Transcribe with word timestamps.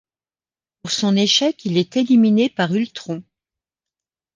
Pour 0.81 0.89
son 0.89 1.15
échec, 1.15 1.63
il 1.63 1.77
est 1.77 1.95
éliminé 1.95 2.49
par 2.49 2.73
Ultron. 2.73 3.21